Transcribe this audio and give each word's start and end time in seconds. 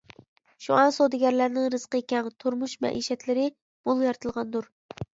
شۇڭا 0.67 0.85
سودىگەرلەرنىڭ 0.95 1.69
رىزقى 1.75 2.03
كەڭ، 2.15 2.33
تۇرمۇش 2.41 2.77
مەئىشەتلىرى 2.89 3.49
مول 3.93 4.07
يارىتىلغاندۇر. 4.11 4.73